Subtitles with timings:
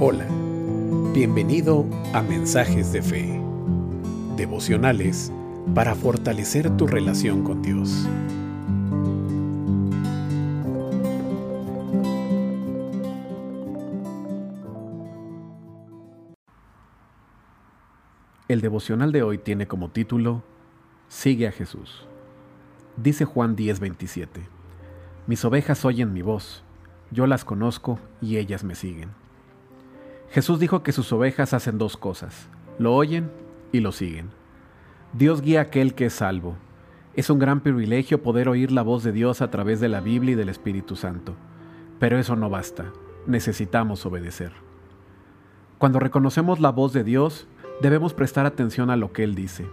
[0.00, 0.28] Hola,
[1.12, 3.42] bienvenido a Mensajes de Fe,
[4.36, 5.32] devocionales
[5.74, 8.08] para fortalecer tu relación con Dios.
[18.46, 20.44] El devocional de hoy tiene como título
[21.08, 22.06] Sigue a Jesús.
[23.00, 24.48] Dice Juan 10:27,
[25.28, 26.64] Mis ovejas oyen mi voz,
[27.12, 29.10] yo las conozco y ellas me siguen.
[30.30, 33.30] Jesús dijo que sus ovejas hacen dos cosas, lo oyen
[33.70, 34.30] y lo siguen.
[35.12, 36.56] Dios guía a aquel que es salvo.
[37.14, 40.32] Es un gran privilegio poder oír la voz de Dios a través de la Biblia
[40.32, 41.36] y del Espíritu Santo.
[42.00, 42.92] Pero eso no basta,
[43.28, 44.52] necesitamos obedecer.
[45.78, 47.46] Cuando reconocemos la voz de Dios,
[47.80, 49.66] debemos prestar atención a lo que Él dice.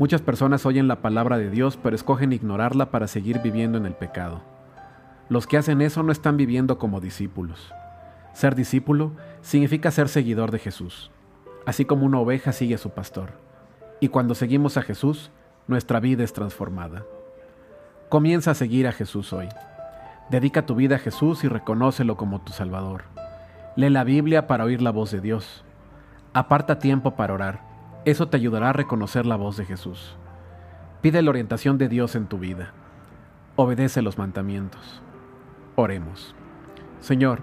[0.00, 3.92] Muchas personas oyen la palabra de Dios pero escogen ignorarla para seguir viviendo en el
[3.92, 4.40] pecado.
[5.28, 7.74] Los que hacen eso no están viviendo como discípulos.
[8.32, 11.10] Ser discípulo significa ser seguidor de Jesús,
[11.66, 13.32] así como una oveja sigue a su pastor.
[14.00, 15.30] Y cuando seguimos a Jesús,
[15.66, 17.04] nuestra vida es transformada.
[18.08, 19.50] Comienza a seguir a Jesús hoy.
[20.30, 23.02] Dedica tu vida a Jesús y reconócelo como tu Salvador.
[23.76, 25.62] Lee la Biblia para oír la voz de Dios.
[26.32, 27.69] Aparta tiempo para orar.
[28.04, 30.16] Eso te ayudará a reconocer la voz de Jesús.
[31.02, 32.72] Pide la orientación de Dios en tu vida.
[33.56, 35.02] Obedece los mandamientos.
[35.76, 36.34] Oremos.
[37.00, 37.42] Señor,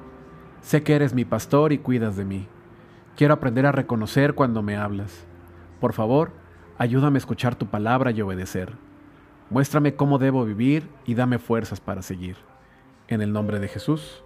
[0.67, 2.45] Sé que eres mi pastor y cuidas de mí.
[3.15, 5.25] Quiero aprender a reconocer cuando me hablas.
[5.79, 6.33] Por favor,
[6.77, 8.73] ayúdame a escuchar tu palabra y obedecer.
[9.49, 12.35] Muéstrame cómo debo vivir y dame fuerzas para seguir.
[13.07, 14.23] En el nombre de Jesús.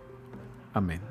[0.73, 1.11] Amén.